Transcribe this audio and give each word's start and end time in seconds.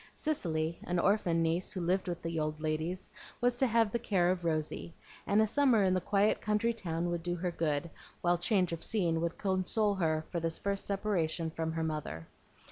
Cicely, 0.15 0.79
an 0.85 0.97
orphan 0.97 1.43
niece 1.43 1.71
who 1.73 1.79
lived 1.79 2.07
with 2.07 2.23
the 2.23 2.39
old 2.39 2.59
ladies, 2.59 3.11
was 3.39 3.55
to 3.57 3.67
have 3.67 3.91
the 3.91 3.99
care 3.99 4.31
of 4.31 4.43
Rosy; 4.43 4.95
and 5.27 5.43
a 5.43 5.45
summer 5.45 5.83
in 5.83 5.93
the 5.93 6.01
quiet 6.01 6.41
country 6.41 6.73
town 6.73 7.11
would 7.11 7.21
do 7.21 7.35
her 7.35 7.51
good, 7.51 7.87
while 8.21 8.39
change 8.39 8.73
of 8.73 8.83
scene 8.83 9.21
would 9.21 9.37
console 9.37 9.93
her 9.93 10.25
for 10.31 10.39
this 10.39 10.57
first 10.57 10.87
separation 10.87 11.51
from 11.51 11.73
her 11.73 11.83
mother. 11.83 12.25